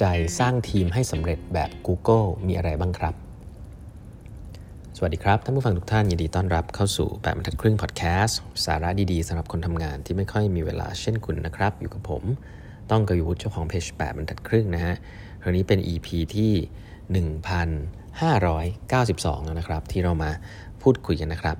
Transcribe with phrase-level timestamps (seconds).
[0.00, 3.14] จัยสร้างทีมให้สำเร็จแบบ Google มีอะไรบ้างครับ
[4.96, 12.22] สวัสดีครับ ท่านผู้ฟังทุกท่านยินดีต้อนรับเข้าสู่แบรรทัดครึ่งพอดแคสต์สาระดีๆสำหรับคนทำงานที่ไม่ค่อยมีเวลาเช่นคุณนะครับ อยู่กับผม
[12.90, 14.94] ต้องกยุวุฒิเจ้าของเพจแบบบรรทัดครึ่งนะฮะ
[15.42, 16.52] ครั้งนี้เป็น EP ที่
[17.24, 20.30] 1592 แล้วนะครับ ที่เรามา
[20.82, 21.56] พูดคุยกันนะครับ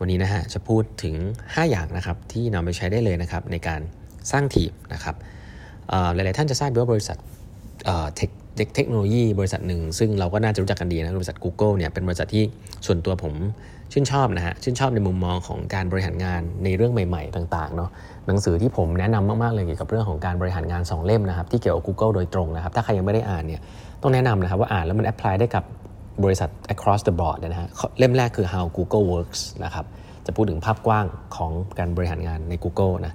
[0.00, 1.14] วันนี้นะฮะจะพูดถึง
[1.44, 3.80] 5 อย่างนะครับที่นำไปใช้ได้เลยนะครับในการ
[4.30, 5.16] สร้างทีมนะครับ
[6.14, 7.18] หลายๆท่านจะทราบว่าบริษัท
[8.16, 8.30] เทค
[8.76, 12.44] เทคโนโลยีบริษัทหนึ่ง ซึ่งเราก็น่าจะรู้จักกันดีนะบริษัท Google เนี่ยเป็นบริษัทที่
[12.86, 13.34] ส่วนตัวผม
[13.92, 17.90] ชื่นชอบนะฮะชื่นชอบในมุมมองของการบริหารงานในเรื่องใหม่ ๆ ต่างๆเนาะ
[18.26, 23.60] หนังสือที่ผมแนะนำมากๆเลยเกี่ยวกับเรื่องของการบริหารงาน 2 เล่มนะครับที่เกี่ยวกับ Google โดยตรงนะครับถ้าใครยังไม่ได้อ่านเนี่ย
[24.02, 25.64] ต้องแนะนำนะครับว่าอ่านแล้วมันแอพพลายได้กับ
[26.24, 27.68] บริษัท across the board นะฮะ
[27.98, 29.84] เล่มแรกคือ how Google works นะครับ
[30.26, 33.14] จะพูดถึงภาพกว้างของการบริหารงานใน Google นะ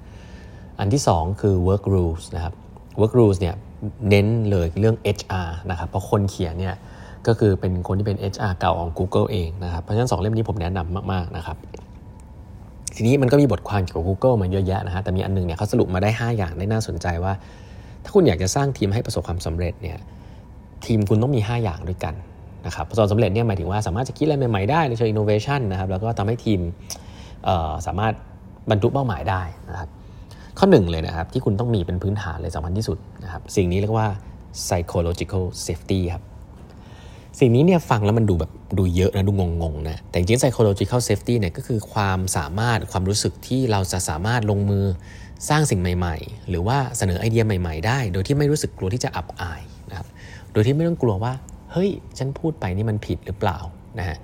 [0.79, 2.53] อันที่ 2 คือ work rules นะครับ
[2.99, 3.55] work rules เนี่ย
[4.09, 6.75] เน้นเลยเรื่อง HR นะครับ เพราะคนเขียนเนี่ย
[7.27, 11.57] ก็คือเป็นคนที่เป็น HR เก่าของ Google เองนะครับ เพราะฉะนั้นสองเล่มนี้ผมแนะนำมาก ๆ นะครับ
[12.95, 17.33] ทีนี้มันก็มีบทความเกี่ยวกับ Google มาเยอะแยะนะฮะแต่มีอันนึงเนี่ยเขาสรุปมาได้ 5 อย่างได้น่าสนใจว่า
[18.03, 19.97] ถ้าคุณอยากจะสร้างทีมให้ประสบความสำเร็จเนี่ย
[20.85, 22.13] ทีมคุณต้องมี 5 อย่างด้วยกัน
[22.65, 26.59] นะครับประสบสำเร็จเนี่ยหมายถึงว่าสามารถจะคิดอะไรใหม่ ๆ ได้ในเชิง innovation นะครับแล้วก็ทำให้ทีม
[27.87, 28.13] สามารถ
[28.69, 29.89] บรรลุเป้าหมายได้นะครับ
[30.57, 34.07] ข้อหนึ่งเลยนะครับ ที่คุณต้องมีเป็นพื้นฐานเลยสำคัญที่สุดนะครับสิ่งนี้เรียกว่า
[34.65, 36.23] psychological safety ครับ
[37.39, 44.85] สิ่งนี้เนี่ยฟังแล้วมันดูแบบดูเยอะนะดูงงๆนะแต่จริง psychological safety เนี่ยก็คือความสามารถความรู้สึกที่เราจะสามารถลงมือ
[45.49, 50.07] สร้างสิ่งใหม่ๆ หรือว่าเสนอไอเดียใหม่ๆ ได้ โดยที่ไม่รู้สึกกลัวที่จะอับอายนะครับ
[50.53, 51.33] โดยที่ไม่ต้องกลัวว่า
[51.71, 53.57] เฮ้ย ฉันพูดไปนี่มันผิดหรือเปล่า
[53.99, 54.17] นะฮะ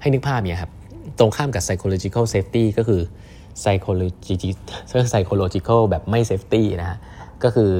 [0.00, 0.70] ให้นึกภาพเนี่ยครับ
[1.18, 3.00] ตรงข้ามกับ psychological safety ก็คือ
[5.10, 6.98] psychological แบบไม่ safety นะฮะ
[7.44, 7.72] ก็คือ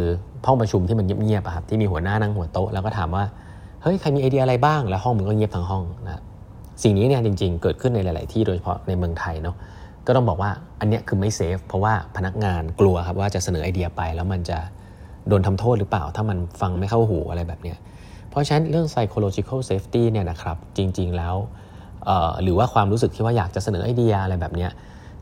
[0.46, 3.24] ห้องประชุมที่มันเงียบๆครับที่มีหัวหน้านั่งหัวโต๊ะแล้วก็ถามว่า
[3.82, 6.22] เฮ้ยใครมีไอเดียอะไรบ้างแล้วห้องมันก็เงียบทั้งห้องนะ
[6.82, 9.56] สิ่งนี้เนี่ยจริง ๆ เกิดขึ้นในหลาย ๆ ที่โดยเฉพาะในเมืองไทยเนาะ
[10.06, 10.50] ก็ต้องบอกว่า
[10.80, 14.58] อันนี้คือไม่เซฟเพราะว่าพนักงานกลัวครับว่าจะเสนอไอเดียไป แล้วมันจะ
[15.28, 17.78] โดนทำโทษหรือเปล่า ถ้ามันฟังไม่เข้าหูอะไรแบบเนี้ย
[18.30, 21.34] เพราะฉะนั้นเรื่อง psychological safety เนี่ยนะครับจริง ๆ แล้ว
[22.42, 24.70] หรือว่าความรู้สึกที่ว่าอยากจะเสนอไอเดียอะไรแบบเนี้ย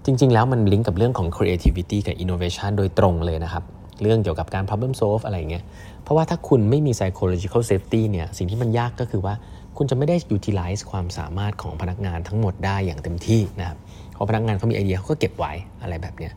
[0.05, 3.65] จริง ๆ แล้วมันลิงก์กับเรื่องของ creativity กับ innovation โดยตรงเลยนะครับ
[4.03, 5.65] เรื่องเกี่ยวกับการ problem solve อะไรเงี้ย
[6.03, 9.35] เพราะว่าถ้าคุณไม่มี psychological safety เนี่ย สิ่งที่มันยากก็คือว่า
[9.77, 13.79] คุณจะไม่ได้ utilize ความสามารถของพนักงานทั้งหมดได้อย่างเต็มที่นะครับ
[14.13, 15.53] เพราะพนักงานเขามีไอเดียเขาก็เก็บไว้
[15.83, 16.33] อะไรแบบเนี้ย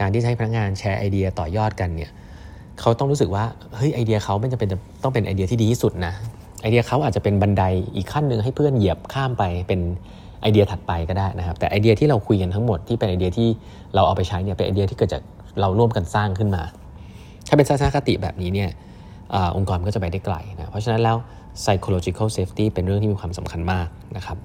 [0.00, 2.10] การที่ให้พนักงานแชร์ไอเดียต่อยอดกันเนี่ย
[2.80, 3.44] เขาต้องรู้สึกว่า
[3.76, 4.68] เฮ้ย ไอเดียเขาไม่จำเป็น
[5.02, 6.12] ต้องเป็นไอเดียที่ดีที่สุดนะ
[6.62, 7.62] ไอเดียเขาอาจจะเป็นบันได
[7.96, 9.80] อีกขั้นหนึ่งให้เพื่อนเหยียบข้ามไปเป็น
[10.44, 13.48] ไอเดียถัดไปก็ได้นะครับ แต่ไอเดียที่เราคุยกันทั้งหมดที่เป็นไอเดียที่
[13.94, 15.22] เราเอาไปใช้เนี่ยเป็นไอเดียที่เกิดจาก
[15.60, 16.62] เราร่วมกันสร้างขึ้นมา
[17.48, 18.70] ถ้าเป็นทัศนคติแบบนี้เนี่ย
[19.34, 21.16] อองค์กรก็จะไปได้ไกลนะเพราะฉะนั้นแล้ว
[21.62, 24.36] psychological safety เป็นเรื่องที่มีความสำคัญมากนะครับ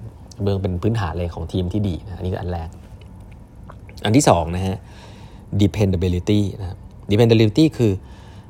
[0.43, 2.69] เบื้องเป็นพื้นฐานเลยของทีมที่ดีนะอันนี้คืออันแรก
[4.05, 4.77] อันที่2นะฮะ
[5.61, 6.77] dependability นะ
[7.11, 7.91] dependability คือ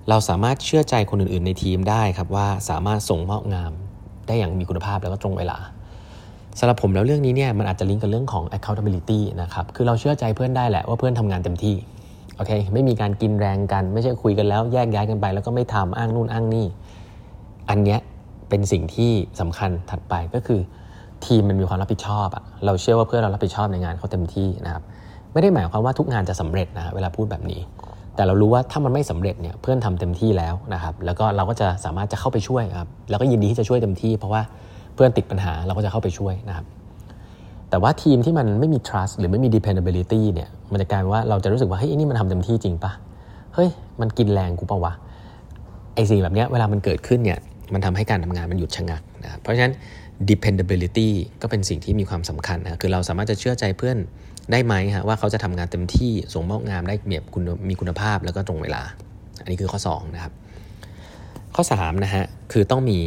[0.10, 3.72] เราสามารถเชื่อใจคนอื่นๆในทีมได้ครับว่าสามารถส่งมอบงาน
[4.28, 5.58] ได้อย่างมีคุณภาพแล้วก็ตรงเวลา
[6.60, 11.76] สำหรับผมแล้วเรื่องนี้เนี่ยมันอาจจะลิงก์กับเรื่องของ accountability นะครับ คือเราเชื่อใจเพื่อนได้แหละว่าเพื่อนทำงานเต็มที่
[12.36, 16.66] โอเค ไม่มีการกินแรงกัน ไม่ใช่คุยกันแล้วแยกย้ายกันไป แล้วก็ไม่ทำอ้างนู่นอ้างนี่
[17.70, 18.00] อันเนี้ย
[18.50, 20.60] เป็นสิ่งที่สำคัญถัดไปก็คือ
[21.26, 24.84] ทีมมันมีความรับผิดชอบอะเราเชื่อว่าเพื่อนเรารับผิดชอบในงานเขาเต็มที่นะครับ
[25.34, 27.62] ไม่ได้หมายความว่าทุกงานจะสำเร็จนะเวลาพูดแบบนี้
[28.16, 34.42] แต่เรารู้ว่าถ้ามันไม่สำเร็จเนี่ยเพื่อนทำเต็มที่แล้วนะครับ แล้วก็เราก็จะสามารถจะเข้าไปช่วยครับ แล้วก็ยินดีที่จะช่วยเต็มที่ เพราะว่า
[35.00, 36.66] พื่อนติดปัญหาเราก็จะเข้าไปช่วยนะครับ
[37.70, 42.92] แต่ว่าทีมที่มันไม่มี trust หรือไม่มี dependability เนี่ยมันจะกลายว่าเราจะรู้สึกว่าเฮ้ยนี่มันทำเต็มที่จริงปะ
[43.56, 43.70] เฮ้ย
[44.02, 44.94] มันกินแรงกูปะวะ
[45.96, 47.40] ไอสิ่งแบบนี้เวลามันเกิดขึ้นเนี่ย
[47.74, 49.74] มันทำให้การทำงานมันหยุดชะงักนะเพราะฉะนั้น
[50.30, 51.10] dependability
[51.42, 53.98] ก็เป็นสิ่งที่มีความสำคัญนะคือเราสามารถจะเชื่อใจเพื่อน
[54.52, 58.82] ได้ไหมฮะว่าเขาจะทำงานเต็มที่ส่งมอบงานได้เมียคุณมีคุณภาพแล้วก็ตรงเวลา
[59.42, 60.34] อันนี้คือข้อ2นะครับ
[61.56, 62.98] ข้อ3นะฮะคือต้องมี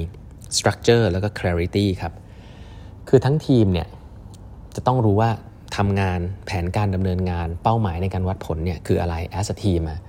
[0.57, 2.13] structure แล้วก็ clarity ครับ
[3.09, 3.89] คือทั้งทีมเนี่ย
[4.77, 5.31] จะต้องรู้ว่า
[5.77, 10.01] ทำงานแผนการดำเนินงานเป้าหมายในการวัดผลเนี่ยคืออะไร as a team อะ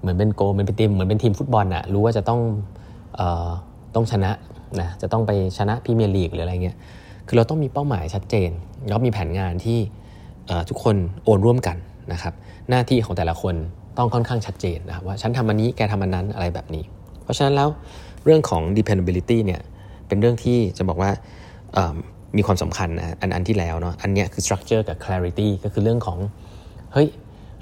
[0.00, 2.40] เหมือนเป็นโกเหมือนเป็นทีมเหมือนเป็นทีมฟุตบอลอะรู้ว่าจะต้อง
[3.18, 3.50] ออ
[3.94, 4.30] ต้องชนะ
[4.80, 6.76] นะจะต้องไปชนะพรีเมียร์ลีกหรืออะไรเงี้ย
[7.26, 8.50] คือเราต้องมีเป้าหมายชัดเจน
[8.88, 9.78] แล้วมีแผนงานที่
[10.68, 11.76] ทุกคนโอนร่วมกัน
[12.12, 12.34] นะครับ
[12.70, 13.54] หน้าที่ของแต่ละคน
[13.98, 16.84] ต้องค่อนข้างชัดเจนนะว่าฉันทำอันนี้แกทำอันนั้นอะไรแบบนี้
[17.22, 17.68] เพราะฉะนั้นแล้ว
[18.24, 19.60] เรื่องของ dependability เนี่ย
[20.10, 21.10] เป็นเรื่องที่จะบอกว่า
[22.36, 26.18] มีความสำคัญนะอันอันที่แล้วเนาะอันนี้คือ structure กับ clarity ก็คือเรื่องของ
[26.92, 27.08] เฮ้ย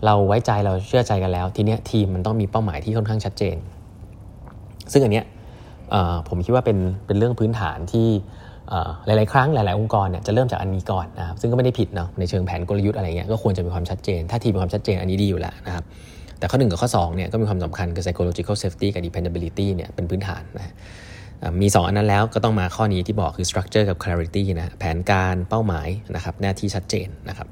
[0.04, 3.56] เราไว้ใจเราเชื่อใจกันแล้ว ทีเนี้ยทีมมันต้องมีเป้าหมายที่ค่อนข้างชัดเจน
[4.92, 5.24] ซึ่งอันเนี้ย
[6.28, 8.08] ผมคิดว่าเป็นเป็นเรื่องพื้นฐานที่
[9.06, 15.84] หลาย ๆ ครั้งหลาย ๆ องค์กรเนี่ยจะเริ่มจากอันนี้ก่อนนะครับซึ่งก็ไม่ได้ผิดเนาะในเชิงแผนกลยุทธ์อะไรเงี้ยก็ควรจะมีความชัดเจน ถ้าทีมีความชัดเจนอันนี้ดีอยู่แล้วนะครับ
[16.38, 20.74] แต่ข้อ 1 กับข้อ2เนี่ยก็มีความสำคัญคือ psychological safety กับ dependability เนี่ยเป็นพื้นฐานนะ
[21.62, 27.48] มี 2 อันนั้นแล้วก็ต้องมาข้อนี้ที่บอกคือ structure กับ clarity นะแผนการเป้าหมายนะครับหน้าที่ชัดเจนนะครับ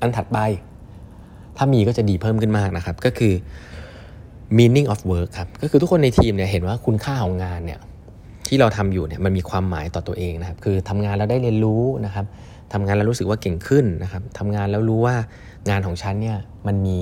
[0.00, 0.38] อันถัดไป
[1.56, 3.34] ถ้ามีก็จะดีเพิ่มขึ้นมากนะครับ ก็คือ
[4.58, 7.80] meaning of work ครับ ก็คือทุกคนในทีมเนี่ยเห็นว่าคุณค่าของงานเนี่ย
[8.48, 12.26] ที่เราทำอยู่เนี่ยมันมีความหมายต่อตัวเองนะครับ คือทำงานแล้วได้เรียนรู้นะครับ
[12.72, 15.16] ทำงานแล้วรู้สึกว่าเก่งขึ้นนะครับทำงานแล้วรู้ว่า
[15.70, 17.00] งานของฉันเนี่ยมันมี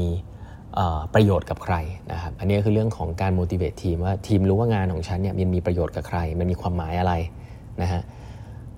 [1.15, 1.75] ประโยชน์กับใคร
[2.13, 7.13] นะครับอันนี้คือเรื่องของการ motivate ทีมว่าทีมรู้ว่างานของฉันเนี่ยมันมีประโยชน์กับใคร มันมีความหมายอะไร
[7.83, 8.03] นะฮะ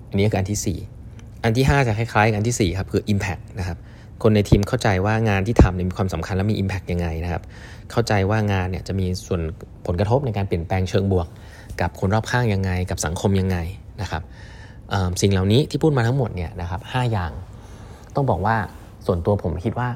[0.09, 3.77] อันนี้คืออันที่ 4 อันที่ 5 จะคล้ายๆอันที่ 4 ครับ คือ impact นะครับ
[4.23, 7.43] คนในทีมเข้าใจว่างานที่ทำมีความสำคัญและมี Impact ยังไงนะครับ
[7.91, 9.41] เข้าใจว่างานเนี่ยจะมีส่วน
[9.85, 11.27] ผลกระทบในการเปลี่ยนแปลงเชิงบวก
[11.81, 13.57] กับคนรอบข้างยังไง กับสังคมยังไง
[14.01, 14.23] นะครับ
[15.21, 17.31] สิ่งเหล่านี้ที่พูดมาทั้งหมดเนี่ยนะครับหอย่าง
[18.15, 18.55] ต้องบอกว่า
[19.05, 19.89] ส่วนตัวผมคิดว่า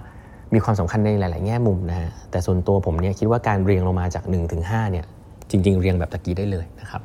[0.53, 5.05] มีความสำคัญในหลาย ๆ แง่มุมนะฮะแต่ส่วนตัวผมเนี่ยคิดว่าการเรียงลงมาจาก1ถึง5เนี่ย
[5.49, 7.01] จริง ๆ เรียงแบบตะกี้ได้เลยนะครับ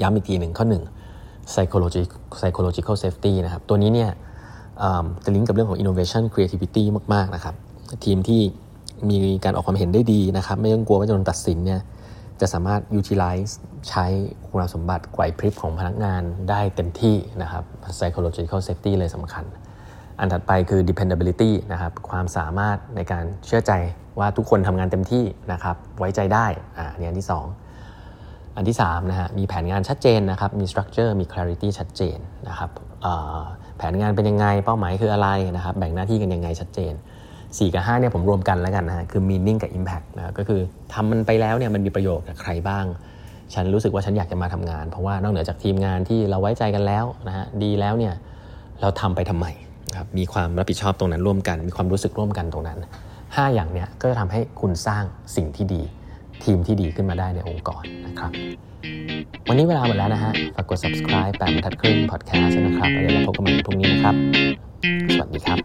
[0.00, 0.66] ย้ำอีกทีหนึ่งข้อ
[1.10, 4.10] 1 psychological psychological safety นะครับตัวนี้เนี่ย
[5.24, 6.84] จะลิงก์กับเรื่องของ innovation creativity
[7.14, 7.54] มาก ๆ นะครับ
[8.04, 8.40] ทีมที่
[9.10, 11.80] มีการออกความเห็นได้ดีนะครับ ไม่ต้องกลัวว่าจะโดนตัดสินเนี่ย
[12.40, 13.52] จะสามารถ utilize
[13.88, 14.06] ใช้
[14.46, 17.64] คุณสมบัติไหวพริบของพนักงานได้เต็มที่นะครับ
[17.96, 19.44] psychological safety เลยสำคัญ
[20.18, 23.72] อันถัดไปคือ dependability นะครับความสามารถในการเชื่อใจ
[24.18, 26.46] ว่าทุกคนทำงานเต็มที่นะครับไว้ใจได้
[26.78, 32.18] อ่านี่อันที่ 2 อันที่3นะฮะมีแผนงานชัดเจนนะครับมี structure มี clarity ชัดเจน
[32.48, 32.70] นะครับ
[33.78, 36.92] แผนงานเป็นยังไงเป้าหมายคืออะไรนะครับแบ่งหน้าที่กันยังไงชัดเจน
[37.32, 40.60] 4 กับ 5เนี่ยผมรวมกันแล้วกันนะฮะคือ meaning กับ impact นะก็คือ
[40.92, 42.84] ทำมันไปแล้วเนี่ยมันมีประโยชน์กับใครบ้าง
[43.54, 48.14] ฉันรู้สึกว่าฉันอยากจะมาทำงาน เพราะว่านอกเหนือจากทีมงานที่เราไว้ใจกันแล้วนะฮะดีแล้วเนี่ย
[48.80, 49.46] เราทำไปทำไม
[49.96, 52.78] ครับมีความรับผิดชอบตรงนั้นร่วมกัน มีความรู้สึกร่วมกันตรงนั้น
[53.16, 55.04] 5 อย่างเนี้ยก็จะทำให้คุณสร้าง
[55.36, 55.82] สิ่งที่ดี
[56.44, 58.30] ทีมที่ดีขึ้นมาได้ในองค์กรนะครับ
[59.48, 64.14] วันนี้เวลาหมดแล้วนะฮะฝากกด subscribe แปดบรรทัดครึ่ง podcast นะครับแล้วเราพบกันใหม่พรุ่งนี้นะครับ
[65.14, 65.58] สวัสดีครับ